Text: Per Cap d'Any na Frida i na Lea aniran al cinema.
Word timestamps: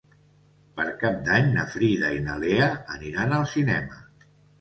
Per 0.77 0.85
Cap 1.01 1.19
d'Any 1.27 1.51
na 1.57 1.65
Frida 1.73 2.09
i 2.15 2.21
na 2.29 2.37
Lea 2.45 2.71
aniran 2.95 3.37
al 3.37 3.45
cinema. 3.53 4.01